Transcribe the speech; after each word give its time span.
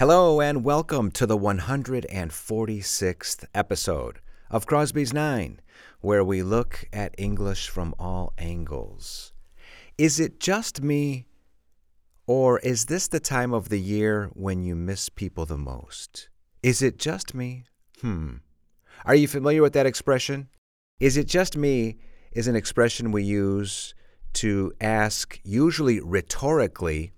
Hello, 0.00 0.40
and 0.40 0.62
welcome 0.62 1.10
to 1.10 1.26
the 1.26 1.36
146th 1.36 3.44
episode 3.52 4.20
of 4.48 4.64
Crosby's 4.64 5.12
Nine, 5.12 5.58
where 6.00 6.22
we 6.22 6.40
look 6.40 6.84
at 6.92 7.16
English 7.18 7.68
from 7.68 7.96
all 7.98 8.32
angles. 8.38 9.32
Is 9.98 10.20
it 10.20 10.38
just 10.38 10.82
me, 10.82 11.26
or 12.28 12.60
is 12.60 12.84
this 12.84 13.08
the 13.08 13.18
time 13.18 13.52
of 13.52 13.70
the 13.70 13.80
year 13.80 14.30
when 14.34 14.62
you 14.62 14.76
miss 14.76 15.08
people 15.08 15.46
the 15.46 15.58
most? 15.58 16.28
Is 16.62 16.80
it 16.80 17.00
just 17.00 17.34
me? 17.34 17.64
Hmm. 18.00 18.34
Are 19.04 19.16
you 19.16 19.26
familiar 19.26 19.62
with 19.62 19.72
that 19.72 19.86
expression? 19.86 20.48
Is 21.00 21.16
it 21.16 21.26
just 21.26 21.56
me 21.56 21.96
is 22.30 22.46
an 22.46 22.54
expression 22.54 23.10
we 23.10 23.24
use 23.24 23.96
to 24.34 24.72
ask, 24.80 25.40
usually 25.42 25.98
rhetorically, 25.98 27.14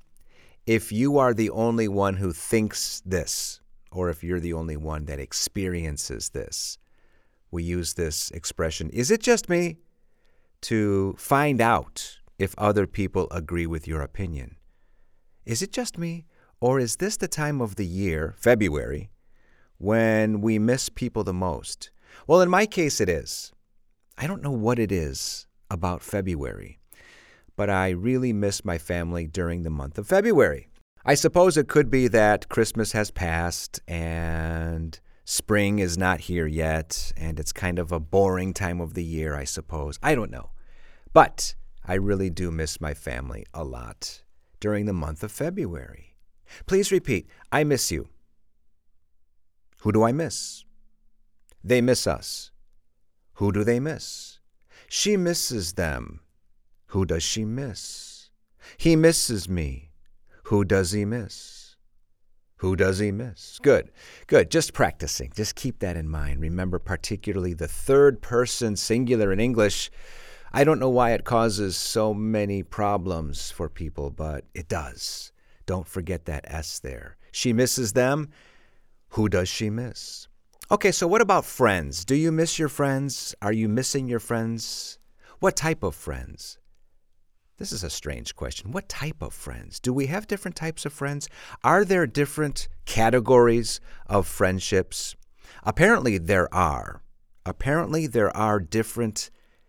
if 0.66 0.92
you 0.92 1.18
are 1.18 1.34
the 1.34 1.50
only 1.50 1.88
one 1.88 2.14
who 2.14 2.32
thinks 2.32 3.02
this, 3.04 3.60
or 3.92 4.10
if 4.10 4.22
you're 4.22 4.40
the 4.40 4.52
only 4.52 4.76
one 4.76 5.06
that 5.06 5.18
experiences 5.18 6.30
this, 6.30 6.78
we 7.50 7.62
use 7.62 7.94
this 7.94 8.30
expression, 8.30 8.90
is 8.90 9.10
it 9.10 9.20
just 9.20 9.48
me? 9.48 9.78
To 10.62 11.14
find 11.18 11.60
out 11.60 12.18
if 12.38 12.54
other 12.58 12.86
people 12.86 13.28
agree 13.30 13.66
with 13.66 13.88
your 13.88 14.02
opinion. 14.02 14.56
Is 15.46 15.62
it 15.62 15.72
just 15.72 15.98
me? 15.98 16.26
Or 16.60 16.78
is 16.78 16.96
this 16.96 17.16
the 17.16 17.28
time 17.28 17.62
of 17.62 17.76
the 17.76 17.86
year, 17.86 18.34
February, 18.36 19.10
when 19.78 20.42
we 20.42 20.58
miss 20.58 20.90
people 20.90 21.24
the 21.24 21.32
most? 21.32 21.90
Well, 22.26 22.42
in 22.42 22.50
my 22.50 22.66
case, 22.66 23.00
it 23.00 23.08
is. 23.08 23.52
I 24.18 24.26
don't 24.26 24.42
know 24.42 24.50
what 24.50 24.78
it 24.78 24.92
is 24.92 25.46
about 25.70 26.02
February 26.02 26.79
but 27.60 27.68
I 27.68 27.90
really 27.90 28.32
miss 28.32 28.64
my 28.64 28.78
family 28.78 29.26
during 29.26 29.64
the 29.64 29.68
month 29.68 29.98
of 29.98 30.06
February. 30.06 30.70
I 31.04 31.12
suppose 31.12 31.58
it 31.58 31.68
could 31.68 31.90
be 31.90 32.08
that 32.08 32.48
Christmas 32.48 32.92
has 32.92 33.10
passed 33.10 33.80
and 33.86 34.98
spring 35.26 35.78
is 35.78 35.98
not 35.98 36.20
here 36.20 36.46
yet, 36.46 37.12
and 37.18 37.38
it's 37.38 37.52
kind 37.52 37.78
of 37.78 37.92
a 37.92 38.00
boring 38.00 38.54
time 38.54 38.80
of 38.80 38.94
the 38.94 39.04
year, 39.04 39.36
I 39.36 39.44
suppose. 39.44 39.98
I 40.02 40.14
don't 40.14 40.30
know. 40.30 40.52
But 41.12 41.54
I 41.86 41.96
really 41.96 42.30
do 42.30 42.50
miss 42.50 42.80
my 42.80 42.94
family 42.94 43.44
a 43.52 43.62
lot 43.62 44.22
during 44.58 44.86
the 44.86 44.94
month 44.94 45.22
of 45.22 45.30
February. 45.30 46.16
Please 46.64 46.90
repeat 46.90 47.28
I 47.52 47.62
miss 47.64 47.90
you. 47.90 48.08
Who 49.80 49.92
do 49.92 50.02
I 50.02 50.12
miss? 50.12 50.64
They 51.62 51.82
miss 51.82 52.06
us. 52.06 52.52
Who 53.34 53.52
do 53.52 53.64
they 53.64 53.80
miss? 53.80 54.38
She 54.88 55.18
misses 55.18 55.74
them. 55.74 56.20
Who 56.90 57.04
does 57.06 57.22
she 57.22 57.44
miss? 57.44 58.30
He 58.76 58.96
misses 58.96 59.48
me. 59.48 59.92
Who 60.44 60.64
does 60.64 60.90
he 60.90 61.04
miss? 61.04 61.76
Who 62.56 62.74
does 62.74 62.98
he 62.98 63.12
miss? 63.12 63.60
Good, 63.62 63.92
good. 64.26 64.50
Just 64.50 64.72
practicing. 64.72 65.30
Just 65.34 65.54
keep 65.54 65.78
that 65.78 65.96
in 65.96 66.08
mind. 66.08 66.40
Remember, 66.40 66.80
particularly 66.80 67.54
the 67.54 67.68
third 67.68 68.20
person 68.20 68.74
singular 68.74 69.32
in 69.32 69.38
English. 69.38 69.88
I 70.52 70.64
don't 70.64 70.80
know 70.80 70.90
why 70.90 71.12
it 71.12 71.22
causes 71.22 71.76
so 71.76 72.12
many 72.12 72.64
problems 72.64 73.52
for 73.52 73.68
people, 73.68 74.10
but 74.10 74.44
it 74.52 74.68
does. 74.68 75.30
Don't 75.66 75.86
forget 75.86 76.24
that 76.24 76.44
S 76.48 76.80
there. 76.80 77.16
She 77.30 77.52
misses 77.52 77.92
them. 77.92 78.30
Who 79.10 79.28
does 79.28 79.48
she 79.48 79.70
miss? 79.70 80.26
Okay, 80.72 80.90
so 80.90 81.06
what 81.06 81.20
about 81.20 81.44
friends? 81.44 82.04
Do 82.04 82.16
you 82.16 82.32
miss 82.32 82.58
your 82.58 82.68
friends? 82.68 83.32
Are 83.40 83.52
you 83.52 83.68
missing 83.68 84.08
your 84.08 84.18
friends? 84.18 84.98
What 85.38 85.54
type 85.54 85.84
of 85.84 85.94
friends? 85.94 86.58
This 87.60 87.72
is 87.72 87.84
a 87.84 87.90
strange 87.90 88.34
question. 88.36 88.72
What 88.72 88.88
type 88.88 89.20
of 89.20 89.34
friends? 89.34 89.80
Do 89.80 89.92
we 89.92 90.06
have 90.06 90.26
different 90.26 90.56
types 90.56 90.86
of 90.86 90.94
friends? 90.94 91.28
Are 91.62 91.84
there 91.84 92.06
different 92.06 92.68
categories 92.86 93.82
of 94.06 94.26
friendships? 94.26 95.14
Apparently, 95.62 96.16
there 96.16 96.52
are. 96.54 97.02
Apparently, 97.44 98.06
there 98.06 98.34
are 98.34 98.60
different 98.60 99.28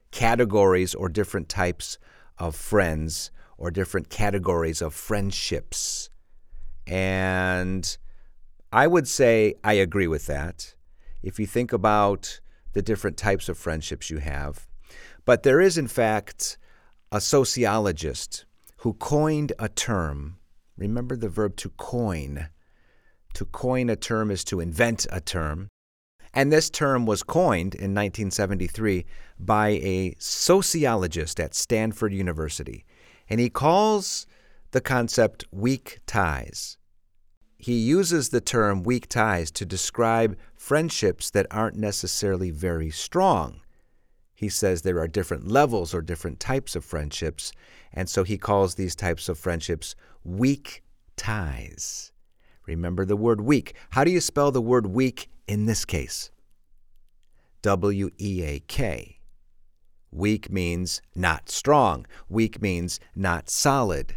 categories 0.09 0.95
or 0.95 1.09
different 1.09 1.49
types 1.49 1.97
of 2.37 2.55
friends 2.55 3.29
or 3.57 3.69
different 3.69 4.09
categories 4.09 4.81
of 4.81 4.93
friendships. 4.93 6.09
And 6.87 7.97
I 8.71 8.87
would 8.87 9.09
say 9.09 9.55
I 9.65 9.73
agree 9.73 10.07
with 10.07 10.27
that. 10.27 10.75
If 11.21 11.41
you 11.41 11.45
think 11.45 11.73
about 11.73 12.39
the 12.71 12.81
different 12.81 13.17
types 13.17 13.49
of 13.49 13.57
friendships 13.57 14.09
you 14.09 14.19
have, 14.19 14.65
but 15.25 15.43
there 15.43 15.59
is, 15.59 15.77
in 15.77 15.89
fact, 15.89 16.57
a 17.11 17.19
sociologist 17.19 18.45
who 18.77 18.93
coined 18.93 19.51
a 19.59 19.67
term. 19.67 20.37
Remember 20.77 21.17
the 21.17 21.27
verb 21.27 21.57
to 21.57 21.69
coin. 21.71 22.47
To 23.33 23.45
coin 23.45 23.89
a 23.89 23.97
term 23.97 24.31
is 24.31 24.45
to 24.45 24.61
invent 24.61 25.05
a 25.11 25.19
term. 25.19 25.67
And 26.33 26.51
this 26.51 26.69
term 26.69 27.05
was 27.05 27.23
coined 27.23 27.75
in 27.75 27.93
1973 27.93 29.05
by 29.37 29.69
a 29.69 30.15
sociologist 30.19 31.39
at 31.41 31.53
Stanford 31.53 32.13
University. 32.13 32.85
And 33.29 33.41
he 33.41 33.49
calls 33.49 34.25
the 34.71 34.79
concept 34.79 35.43
weak 35.51 35.99
ties. 36.05 36.77
He 37.57 37.73
uses 37.73 38.29
the 38.29 38.39
term 38.39 38.83
weak 38.83 39.09
ties 39.09 39.51
to 39.51 39.65
describe 39.65 40.37
friendships 40.55 41.29
that 41.31 41.47
aren't 41.51 41.75
necessarily 41.75 42.51
very 42.51 42.89
strong. 42.89 43.59
He 44.41 44.49
says 44.49 44.81
there 44.81 44.99
are 44.99 45.07
different 45.07 45.47
levels 45.47 45.93
or 45.93 46.01
different 46.01 46.39
types 46.39 46.75
of 46.75 46.83
friendships, 46.83 47.51
and 47.93 48.09
so 48.09 48.23
he 48.23 48.39
calls 48.39 48.73
these 48.73 48.95
types 48.95 49.29
of 49.29 49.37
friendships 49.37 49.93
weak 50.23 50.81
ties. 51.15 52.11
Remember 52.65 53.05
the 53.05 53.15
word 53.15 53.41
weak. 53.41 53.75
How 53.91 54.03
do 54.03 54.09
you 54.09 54.19
spell 54.19 54.51
the 54.51 54.59
word 54.59 54.87
weak 54.87 55.29
in 55.47 55.67
this 55.67 55.85
case? 55.85 56.31
W 57.61 58.09
E 58.17 58.41
A 58.43 58.59
K. 58.61 59.19
Weak 60.09 60.51
means 60.51 61.03
not 61.13 61.47
strong. 61.47 62.07
Weak 62.27 62.63
means 62.63 62.99
not 63.15 63.47
solid. 63.47 64.15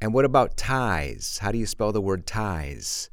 And 0.00 0.12
what 0.12 0.24
about 0.24 0.56
ties? 0.56 1.38
How 1.40 1.52
do 1.52 1.58
you 1.58 1.66
spell 1.66 1.92
the 1.92 2.00
word 2.00 2.26
ties? 2.26 3.10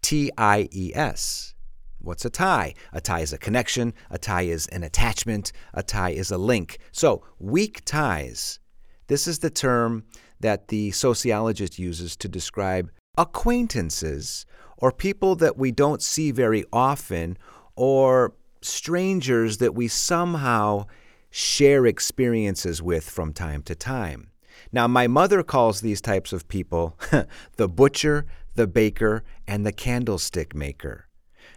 T 0.00 0.30
I 0.38 0.68
E 0.70 0.92
S. 0.94 1.54
What's 2.00 2.24
a 2.24 2.30
tie? 2.30 2.74
A 2.92 3.00
tie 3.00 3.20
is 3.20 3.32
a 3.32 3.38
connection, 3.38 3.92
a 4.10 4.18
tie 4.18 4.42
is 4.42 4.66
an 4.68 4.82
attachment, 4.82 5.52
a 5.74 5.82
tie 5.82 6.10
is 6.10 6.30
a 6.30 6.38
link. 6.38 6.78
So, 6.92 7.24
weak 7.38 7.84
ties. 7.84 8.60
This 9.08 9.26
is 9.26 9.40
the 9.40 9.50
term 9.50 10.04
that 10.40 10.68
the 10.68 10.92
sociologist 10.92 11.78
uses 11.78 12.16
to 12.16 12.28
describe 12.28 12.90
acquaintances 13.16 14.46
or 14.76 14.92
people 14.92 15.34
that 15.36 15.58
we 15.58 15.72
don't 15.72 16.02
see 16.02 16.30
very 16.30 16.64
often 16.72 17.36
or 17.74 18.34
strangers 18.62 19.58
that 19.58 19.74
we 19.74 19.88
somehow 19.88 20.84
share 21.30 21.84
experiences 21.84 22.80
with 22.80 23.08
from 23.08 23.32
time 23.32 23.62
to 23.62 23.74
time. 23.74 24.30
Now, 24.72 24.86
my 24.86 25.06
mother 25.06 25.42
calls 25.42 25.80
these 25.80 26.00
types 26.00 26.32
of 26.32 26.48
people 26.48 26.98
the 27.56 27.68
butcher, 27.68 28.26
the 28.54 28.66
baker, 28.66 29.24
and 29.46 29.66
the 29.66 29.72
candlestick 29.72 30.54
maker. 30.54 31.07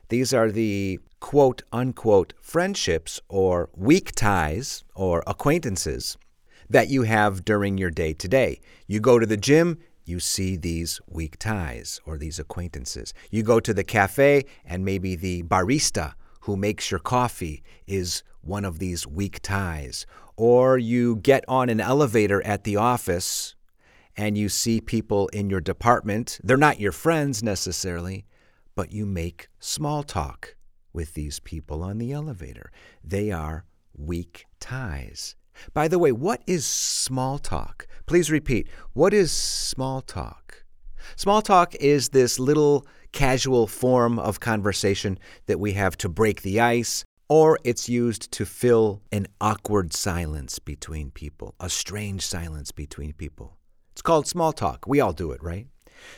These 0.09 0.34
are 0.34 0.52
the 0.52 1.00
quote 1.19 1.63
unquote 1.72 2.34
friendships 2.41 3.22
or 3.29 3.69
weak 3.75 4.12
ties 4.16 4.84
or 4.96 5.24
acquaintances 5.28 6.18
that 6.69 6.90
you 6.90 7.03
have 7.03 7.46
during 7.46 7.78
your 7.78 7.91
day 7.91 8.13
to 8.13 8.28
day. 8.28 8.59
You 8.88 9.00
go 9.00 9.19
to 9.19 9.25
the 9.25 9.38
gym, 9.38 9.78
you 10.06 10.19
see 10.19 10.56
these 10.56 11.00
weak 11.07 11.38
ties 11.38 12.00
or 12.06 12.18
these 12.18 12.40
acquaintances. 12.40 13.13
You 13.30 13.44
go 13.44 13.59
to 13.59 13.74
the 13.74 13.84
cafe, 13.84 14.46
and 14.66 14.84
maybe 14.84 15.16
the 15.16 15.44
barista 15.44 16.13
who 16.41 16.57
makes 16.57 16.90
your 16.90 17.00
coffee 17.00 17.63
is 17.85 18.24
one 18.41 18.66
of 18.66 18.80
these 18.80 19.06
weak 19.06 19.41
ties. 19.41 20.06
Or 20.35 20.78
you 20.78 21.18
get 21.18 21.44
on 21.47 21.69
an 21.69 21.80
elevator 21.80 22.44
at 22.44 22.63
the 22.63 22.78
office 22.78 23.56
and 24.18 24.38
you 24.38 24.50
see 24.50 24.81
people 24.81 25.28
in 25.30 25.50
your 25.50 25.62
department. 25.62 26.40
They're 26.44 26.57
not 26.57 26.80
your 26.80 26.91
friends 26.91 27.44
necessarily, 27.44 28.25
but 28.75 28.91
you 28.91 29.06
make 29.06 29.50
small 29.59 30.03
talk 30.03 30.56
with 30.94 31.13
these 31.13 31.39
people 31.39 31.83
on 31.83 31.97
the 31.97 32.12
elevator. 32.12 32.71
They 33.03 33.31
are 33.31 33.65
weak 33.95 34.45
ties. 34.59 35.35
By 35.73 35.88
the 35.88 36.00
way, 36.00 36.12
what 36.12 36.41
is 36.47 36.65
small 36.65 37.38
talk? 37.38 37.88
Please 38.06 38.31
repeat. 38.31 38.68
What 38.94 39.13
is 39.13 39.31
small 39.31 40.01
talk? 40.01 40.65
Small 41.15 41.41
talk 41.41 41.75
is 41.75 42.09
this 42.09 42.39
little 42.39 42.85
casual 43.12 43.68
form 43.68 44.18
of 44.19 44.39
conversation 44.39 45.19
that 45.47 45.59
we 45.59 45.73
have 45.73 45.97
to 45.97 46.09
break 46.09 46.41
the 46.41 46.59
ice, 46.59 47.03
or 47.27 47.59
it's 47.63 47.89
used 47.89 48.31
to 48.31 48.45
fill 48.45 49.01
an 49.12 49.27
awkward 49.39 49.94
silence 49.94 50.59
between 50.59 51.12
people, 51.12 51.56
a 51.59 51.69
strange 51.69 52.25
silence 52.25 52.71
between 52.71 53.13
people. 53.13 53.57
It's 53.91 54.01
called 54.01 54.27
small 54.27 54.53
talk. 54.53 54.85
We 54.88 55.00
all 55.00 55.13
do 55.13 55.31
it, 55.31 55.44
right? 55.44 55.68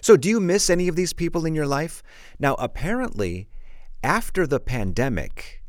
So, 0.01 0.17
do 0.17 0.29
you 0.29 0.39
miss 0.39 0.69
any 0.69 0.87
of 0.87 0.95
these 0.95 1.13
people 1.13 1.45
in 1.45 1.55
your 1.55 1.67
life? 1.67 2.03
Now, 2.39 2.55
apparently, 2.55 3.47
after 4.03 4.45
the 4.45 4.59
pandemic, 4.59 5.63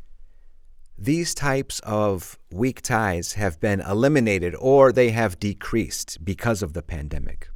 these 0.97 1.33
types 1.33 1.79
of 1.81 2.39
weak 2.51 2.81
ties 2.81 3.33
have 3.33 3.59
been 3.59 3.81
eliminated 3.81 4.55
or 4.59 4.91
they 4.91 5.09
have 5.09 5.39
decreased 5.39 6.23
because 6.23 6.61
of 6.61 6.73
the 6.73 6.81
pandemic. 6.81 7.49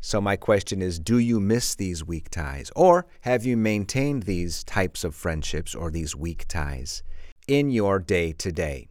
So, 0.00 0.20
my 0.20 0.36
question 0.36 0.80
is 0.80 0.98
Do 0.98 1.18
you 1.18 1.40
miss 1.40 1.74
these 1.74 2.04
weak 2.04 2.30
ties? 2.30 2.70
Or 2.76 3.06
have 3.22 3.44
you 3.44 3.56
maintained 3.56 4.24
these 4.24 4.62
types 4.64 5.02
of 5.02 5.14
friendships 5.14 5.74
or 5.74 5.90
these 5.90 6.14
weak 6.14 6.46
ties 6.46 7.02
in 7.46 7.70
your 7.70 7.98
day 7.98 8.32
to 8.34 8.52
day? 8.52 8.88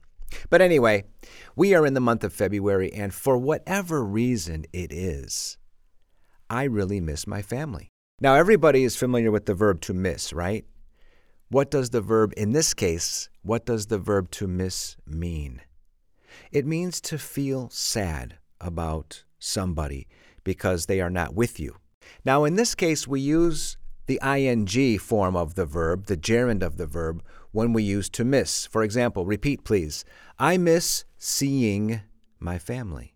But 0.50 0.62
anyway, 0.62 1.06
we 1.56 1.74
are 1.74 1.86
in 1.86 1.94
the 1.94 2.01
month 2.01 2.24
of 2.24 2.34
February, 2.34 2.92
and 2.92 3.13
for 3.13 3.38
whatever 3.38 4.04
reason 4.04 4.66
it 4.74 4.92
is, 4.92 5.57
I 6.49 6.63
really 6.63 7.01
miss 7.01 7.27
my 7.27 7.41
family. 7.41 7.89
Now, 8.19 8.35
everybody 8.35 8.83
is 8.83 8.95
familiar 8.95 9.31
with 9.31 9.45
the 9.45 9.53
verb 9.53 9.81
to 9.81 9.94
miss, 9.94 10.33
right? 10.33 10.65
What 11.49 11.71
does 11.71 11.91
the 11.91 12.01
verb, 12.01 12.33
in 12.35 12.51
this 12.51 12.73
case, 12.73 13.29
what 13.41 13.65
does 13.65 13.88
the 13.88 13.99
verb 13.99 14.31
to 14.31 14.47
miss 14.47 14.95
mean? 15.05 15.61
It 16.51 16.65
means 16.65 16.99
to 17.01 17.17
feel 17.17 17.69
sad 17.69 18.38
about 18.59 19.23
somebody 19.39 20.07
because 20.44 20.85
they 20.85 20.99
are 21.01 21.09
not 21.09 21.35
with 21.35 21.59
you. 21.59 21.75
Now, 22.25 22.44
in 22.44 22.55
this 22.55 22.75
case, 22.75 23.07
we 23.07 23.19
use 23.19 23.77
the 24.07 24.19
ing 24.23 24.97
form 25.00 25.35
of 25.35 25.55
the 25.55 25.65
verb, 25.65 26.05
the 26.05 26.17
gerund 26.17 26.63
of 26.63 26.77
the 26.77 26.88
verb, 26.88 27.23
when 27.51 27.73
we 27.73 27.83
use 27.83 28.09
to 28.09 28.23
miss. 28.23 28.65
For 28.65 28.83
example, 28.83 29.25
repeat 29.25 29.63
please. 29.63 30.05
I 30.39 30.57
miss 30.57 31.05
seeing 31.17 32.01
my 32.39 32.57
family. 32.57 33.15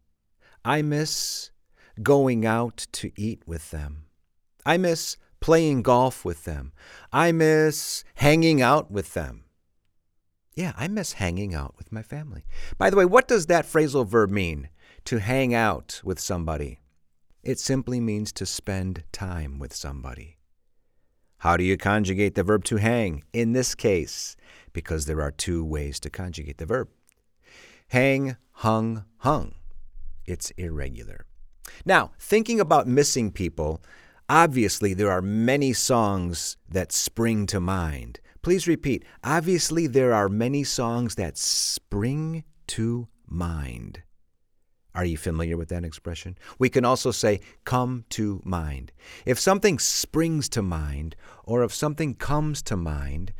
I 0.63 0.81
miss 0.81 1.50
going 2.03 2.45
out 2.45 2.87
to 2.93 3.11
eat 3.15 3.41
with 3.45 3.71
them. 3.71 4.05
I 4.65 4.77
miss 4.77 5.17
playing 5.39 5.81
golf 5.81 6.23
with 6.23 6.45
them. 6.45 6.71
I 7.11 7.31
miss 7.31 8.03
hanging 8.15 8.61
out 8.61 8.91
with 8.91 9.13
them. 9.13 9.45
Yeah, 10.53 10.73
I 10.77 10.87
miss 10.87 11.13
hanging 11.13 11.53
out 11.55 11.75
with 11.77 11.91
my 11.91 12.03
family. 12.03 12.43
By 12.77 12.89
the 12.89 12.97
way, 12.97 13.05
what 13.05 13.27
does 13.27 13.47
that 13.47 13.65
phrasal 13.65 14.07
verb 14.07 14.29
mean? 14.29 14.69
To 15.05 15.17
hang 15.17 15.53
out 15.53 16.01
with 16.03 16.19
somebody. 16.19 16.79
It 17.41 17.57
simply 17.57 17.99
means 17.99 18.31
to 18.33 18.45
spend 18.45 19.03
time 19.11 19.57
with 19.57 19.73
somebody. 19.73 20.37
How 21.39 21.57
do 21.57 21.63
you 21.63 21.75
conjugate 21.75 22.35
the 22.35 22.43
verb 22.43 22.63
to 22.65 22.77
hang 22.77 23.23
in 23.33 23.53
this 23.53 23.73
case? 23.73 24.35
Because 24.73 25.05
there 25.05 25.21
are 25.21 25.31
two 25.31 25.65
ways 25.65 25.99
to 26.01 26.09
conjugate 26.11 26.59
the 26.59 26.67
verb. 26.67 26.89
Hang, 27.87 28.37
hung, 28.51 29.05
hung. 29.17 29.55
It's 30.25 30.51
irregular. 30.51 31.25
Now, 31.85 32.11
thinking 32.19 32.59
about 32.59 32.87
missing 32.87 33.31
people, 33.31 33.81
obviously 34.29 34.93
there 34.93 35.11
are 35.11 35.21
many 35.21 35.73
songs 35.73 36.57
that 36.69 36.91
spring 36.91 37.45
to 37.47 37.59
mind. 37.59 38.19
Please 38.41 38.67
repeat. 38.67 39.05
Obviously, 39.23 39.85
there 39.85 40.13
are 40.13 40.27
many 40.27 40.63
songs 40.63 41.15
that 41.15 41.37
spring 41.37 42.43
to 42.67 43.07
mind. 43.27 44.01
Are 44.93 45.05
you 45.05 45.15
familiar 45.15 45.57
with 45.57 45.69
that 45.69 45.85
expression? 45.85 46.37
We 46.59 46.69
can 46.69 46.83
also 46.83 47.11
say, 47.11 47.39
come 47.63 48.03
to 48.09 48.41
mind. 48.43 48.91
If 49.25 49.39
something 49.39 49.79
springs 49.79 50.49
to 50.49 50.61
mind, 50.61 51.15
or 51.45 51.63
if 51.63 51.73
something 51.73 52.15
comes 52.15 52.61
to 52.63 52.75
mind, 52.75 53.31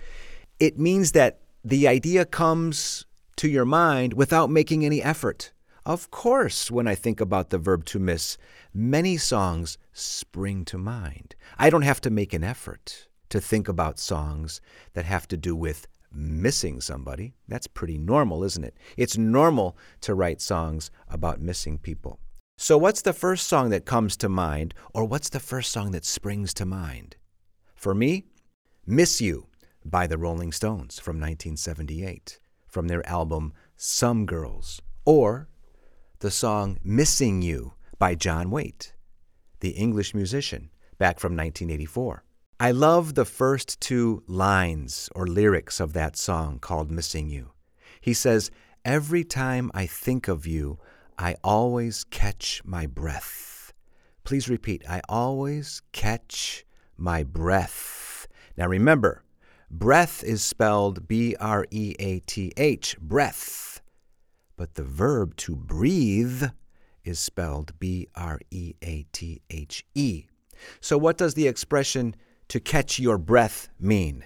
it 0.60 0.80
means 0.80 1.12
that 1.12 1.40
the 1.64 1.88
idea 1.88 2.26
comes 2.26 3.06
to 3.38 3.50
your 3.50 3.66
mind 3.66 4.14
without 4.14 4.50
making 4.50 4.86
any 4.86 5.02
effort. 5.02 5.52
Of 5.86 6.12
course, 6.12 6.70
when 6.70 6.88
I 6.88 6.94
think 6.94 7.20
about 7.20 7.50
the 7.50 7.58
verb 7.58 7.86
to 7.86 8.00
miss, 8.00 8.38
many 8.72 9.18
songs 9.18 9.80
spring 9.94 10.64
to 10.66 10.78
mind. 10.78 11.36
I 11.58 11.72
don't 11.72 11.82
have 11.82 12.02
to 12.02 12.12
make 12.12 12.34
an 12.34 12.44
effort 12.44 13.08
to 13.30 13.42
think 13.42 13.68
about 13.68 13.98
songs 13.98 14.62
that 14.94 15.06
have 15.06 15.28
to 15.30 15.38
do 15.38 15.56
with 15.56 15.88
missing 16.14 16.82
somebody. 16.82 17.34
That's 17.48 17.66
pretty 17.66 17.98
normal, 17.98 18.44
isn't 18.44 18.64
it? 18.64 18.78
It's 18.96 19.18
normal 19.18 19.76
to 20.02 20.14
write 20.14 20.40
songs 20.40 20.92
about 21.08 21.42
missing 21.42 21.80
people. 21.80 22.20
So, 22.58 22.78
what's 22.78 23.02
the 23.02 23.14
first 23.14 23.48
song 23.48 23.72
that 23.72 23.86
comes 23.86 24.16
to 24.18 24.30
mind, 24.30 24.76
or 24.94 25.06
what's 25.06 25.30
the 25.30 25.40
first 25.40 25.72
song 25.72 25.92
that 25.92 26.06
springs 26.06 26.54
to 26.56 26.66
mind? 26.66 27.16
For 27.74 27.96
me, 27.96 28.26
Miss 28.86 29.20
You 29.20 29.48
by 29.84 30.06
the 30.06 30.20
Rolling 30.20 30.52
Stones 30.52 31.00
from 31.00 31.16
1978, 31.16 32.40
from 32.68 32.88
their 32.88 33.08
album 33.10 33.54
Some 33.78 34.28
Girls, 34.28 34.80
or 35.06 35.48
the 36.22 36.30
song 36.30 36.78
Missing 36.84 37.42
You 37.42 37.74
by 37.98 38.14
John 38.14 38.52
Waite, 38.52 38.94
the 39.60 39.72
English 39.72 40.14
musician, 40.14 40.70
back 41.00 41.20
from 41.20 41.32
1984. 41.32 42.24
I 42.60 42.70
love 42.70 43.16
the 43.16 43.26
first 43.26 43.82
two 43.82 44.22
lines 44.28 45.10
or 45.16 45.26
lyrics 45.26 45.80
of 45.80 45.94
that 45.94 46.16
song 46.16 46.60
called 46.60 46.92
Missing 46.92 47.30
You. 47.30 47.54
He 48.00 48.14
says, 48.14 48.52
Every 48.86 49.24
time 49.24 49.72
I 49.74 49.88
think 49.88 50.28
of 50.28 50.46
you, 50.46 50.78
I 51.18 51.38
always 51.44 52.04
catch 52.04 52.62
my 52.64 52.86
breath. 52.86 53.74
Please 54.24 54.48
repeat, 54.48 54.84
I 54.88 55.02
always 55.10 55.82
catch 55.92 56.66
my 56.98 57.24
breath. 57.24 58.28
Now 58.56 58.68
remember, 58.68 59.24
breath 59.72 60.24
is 60.24 60.44
spelled 60.44 61.08
B 61.08 61.36
R 61.40 61.66
E 61.72 61.96
A 61.98 62.20
T 62.20 62.54
H, 62.58 62.96
breath. 63.00 63.71
But 64.62 64.76
the 64.76 64.84
verb 64.84 65.36
to 65.38 65.56
breathe 65.56 66.44
is 67.04 67.20
spelled 67.20 67.80
B 67.80 68.08
R 68.14 68.40
E 68.52 68.76
A 68.84 69.08
T 69.12 69.42
H 69.50 69.84
E. 69.96 70.28
So 70.80 71.00
what 71.00 71.18
does 71.18 71.34
the 71.34 71.48
expression 71.48 72.16
to 72.50 72.60
catch 72.60 73.00
your 73.00 73.18
breath 73.18 73.70
mean? 73.80 74.24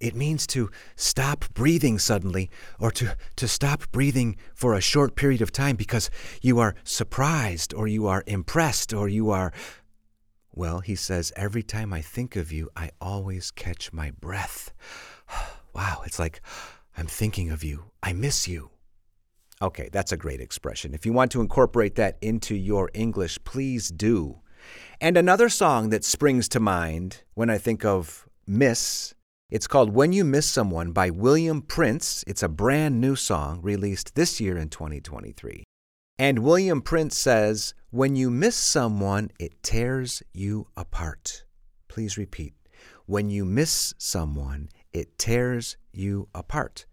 It 0.00 0.14
means 0.14 0.46
to 0.46 0.70
stop 0.96 1.44
breathing 1.52 1.98
suddenly 1.98 2.48
or 2.80 2.90
to, 2.92 3.14
to 3.36 3.46
stop 3.46 3.92
breathing 3.92 4.36
for 4.54 4.72
a 4.72 4.80
short 4.80 5.14
period 5.14 5.42
of 5.42 5.52
time 5.52 5.76
because 5.76 6.08
you 6.40 6.58
are 6.58 6.74
surprised 6.82 7.74
or 7.74 7.86
you 7.86 8.06
are 8.06 8.24
impressed 8.26 8.94
or 8.94 9.08
you 9.08 9.28
are. 9.28 9.52
Well, 10.52 10.80
he 10.80 10.94
says, 10.94 11.34
every 11.36 11.62
time 11.62 11.92
I 11.92 12.00
think 12.00 12.34
of 12.34 12.50
you, 12.50 12.70
I 12.74 12.92
always 12.98 13.50
catch 13.50 13.92
my 13.92 14.10
breath. 14.10 14.72
wow, 15.74 16.00
it's 16.06 16.18
like 16.18 16.40
I'm 16.96 17.08
thinking 17.08 17.50
of 17.50 17.62
you. 17.62 17.90
I 18.02 18.14
miss 18.14 18.48
you. 18.48 18.70
Okay, 19.62 19.88
that's 19.92 20.12
a 20.12 20.16
great 20.16 20.40
expression. 20.40 20.94
If 20.94 21.06
you 21.06 21.12
want 21.12 21.30
to 21.32 21.40
incorporate 21.40 21.94
that 21.94 22.18
into 22.20 22.54
your 22.54 22.90
English, 22.92 23.38
please 23.44 23.88
do. 23.88 24.40
And 25.00 25.16
another 25.16 25.48
song 25.48 25.90
that 25.90 26.04
springs 26.04 26.48
to 26.50 26.60
mind 26.60 27.22
when 27.34 27.50
I 27.50 27.58
think 27.58 27.84
of 27.84 28.28
miss, 28.46 29.14
it's 29.50 29.66
called 29.66 29.94
When 29.94 30.12
You 30.12 30.24
Miss 30.24 30.48
Someone 30.48 30.92
by 30.92 31.10
William 31.10 31.62
Prince. 31.62 32.24
It's 32.26 32.42
a 32.42 32.48
brand 32.48 33.00
new 33.00 33.14
song 33.14 33.60
released 33.62 34.14
this 34.14 34.40
year 34.40 34.56
in 34.56 34.68
2023. 34.68 35.64
And 36.18 36.40
William 36.40 36.80
Prince 36.80 37.16
says, 37.16 37.74
When 37.90 38.16
you 38.16 38.30
miss 38.30 38.56
someone, 38.56 39.30
it 39.38 39.62
tears 39.62 40.22
you 40.32 40.68
apart. 40.76 41.44
Please 41.88 42.16
repeat. 42.16 42.54
When 43.06 43.30
you 43.30 43.44
miss 43.44 43.94
someone, 43.98 44.68
it 44.92 45.18
tears 45.18 45.76
you 45.92 46.28
apart. 46.34 46.86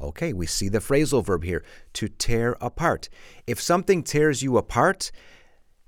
Okay, 0.00 0.32
we 0.32 0.46
see 0.46 0.68
the 0.68 0.80
phrasal 0.80 1.24
verb 1.24 1.44
here 1.44 1.64
to 1.94 2.08
tear 2.08 2.56
apart. 2.60 3.08
If 3.46 3.60
something 3.60 4.02
tears 4.02 4.42
you 4.42 4.56
apart, 4.56 5.12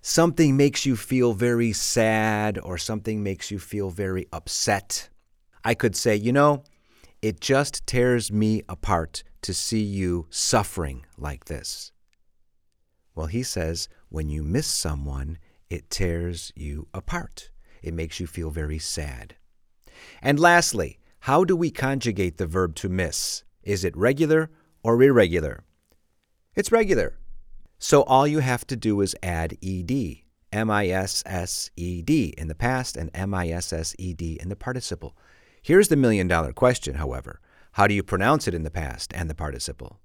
something 0.01 0.57
makes 0.57 0.87
you 0.87 0.97
feel 0.97 1.33
very 1.33 1.73
sad 1.73 2.59
or 2.63 2.79
something 2.79 3.23
makes 3.23 3.51
you 3.51 3.59
feel 3.59 3.91
very 3.91 4.27
upset, 4.33 5.09
I 5.65 5.75
could 5.75 5.97
say, 5.97 6.15
you 6.15 6.33
know, 6.33 6.63
it 7.21 7.41
just 7.41 7.87
tears 7.87 8.31
me 8.31 8.63
apart 8.69 9.25
to 9.43 9.53
see 9.53 9.83
you 9.83 10.27
suffering 10.31 11.05
like 11.19 11.47
this. 11.47 11.91
Well, 13.17 13.27
he 13.27 13.43
says, 13.43 13.89
when 14.09 14.29
you 14.29 14.43
miss 14.45 14.67
someone, 14.67 15.39
it 15.69 15.91
tears 15.91 16.53
you 16.55 16.87
apart. 16.95 17.51
It 17.83 17.95
makes 17.95 18.21
you 18.21 18.27
feel 18.27 18.51
very 18.51 18.79
sad. 18.79 19.35
And 20.23 20.39
lastly, 20.39 20.99
how 21.21 21.43
do 21.43 21.57
we 21.57 21.71
conjugate 21.71 22.37
the 22.37 22.47
verb 22.47 22.77
to 22.77 22.89
miss? 22.89 23.43
Is 23.67 23.85
it 23.85 23.97
regular 23.97 24.49
or 24.85 25.03
irregular? 25.03 25.65
It's 26.55 26.71
regular. 26.71 27.19
So 27.81 28.03
all 28.05 28.25
you 28.25 28.39
have 28.39 28.65
to 28.69 28.77
do 28.77 29.01
is 29.01 29.17
add 29.25 29.59
ed, 29.61 29.91
M 30.53 30.71
I 30.71 30.87
S 30.87 31.25
S 31.27 31.71
E 31.77 32.01
D 32.01 32.33
in 32.39 32.47
the 32.47 32.55
past 32.55 32.97
and 32.97 33.11
M 33.13 33.35
I 33.35 33.49
S 33.49 33.73
S 33.73 33.97
E 33.99 34.15
D 34.15 34.39
in 34.41 34.51
the 34.51 34.57
participle. 34.57 35.17
Here's 35.61 35.89
the 35.89 35.97
million 35.97 36.29
dollar 36.29 36.53
question, 36.53 36.95
however. 36.95 37.41
How 37.73 37.89
do 37.89 37.95
you 37.95 38.05
pronounce 38.05 38.47
it 38.47 38.55
in 38.55 38.63
the 38.63 38.71
past 38.71 39.13
and 39.13 39.29
the 39.29 39.35
participle? 39.35 39.99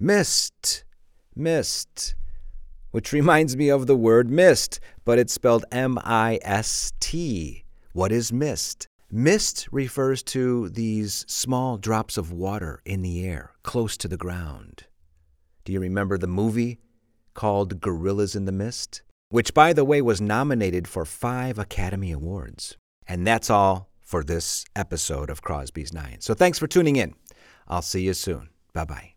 Missed, 0.00 0.82
missed, 1.36 2.14
which 2.90 3.12
reminds 3.12 3.54
me 3.54 3.68
of 3.68 3.86
the 3.86 3.94
word 3.94 4.30
mist, 4.30 4.80
but 5.04 5.18
it's 5.18 5.34
spelled 5.34 5.66
M 5.70 5.98
I 6.02 6.40
S 6.42 6.94
T. 7.00 7.64
What 7.92 8.12
is 8.12 8.32
mist? 8.32 8.88
Mist 9.10 9.68
refers 9.70 10.22
to 10.24 10.68
these 10.68 11.24
small 11.28 11.76
drops 11.76 12.16
of 12.16 12.32
water 12.32 12.80
in 12.84 13.02
the 13.02 13.24
air, 13.24 13.52
close 13.62 13.96
to 13.98 14.08
the 14.08 14.16
ground. 14.16 14.84
Do 15.64 15.72
you 15.72 15.80
remember 15.80 16.18
the 16.18 16.26
movie 16.26 16.80
called 17.32 17.80
Gorillas 17.80 18.34
in 18.34 18.46
the 18.46 18.52
Mist? 18.52 19.02
Which, 19.28 19.54
by 19.54 19.72
the 19.72 19.84
way, 19.84 20.02
was 20.02 20.20
nominated 20.20 20.88
for 20.88 21.04
five 21.04 21.58
Academy 21.58 22.10
Awards. 22.10 22.76
And 23.06 23.26
that's 23.26 23.50
all 23.50 23.90
for 24.00 24.24
this 24.24 24.64
episode 24.74 25.30
of 25.30 25.42
Crosby's 25.42 25.92
Nine. 25.92 26.20
So 26.20 26.34
thanks 26.34 26.58
for 26.58 26.66
tuning 26.66 26.96
in. 26.96 27.14
I'll 27.68 27.82
see 27.82 28.02
you 28.02 28.14
soon. 28.14 28.48
Bye 28.72 28.84
bye. 28.84 29.15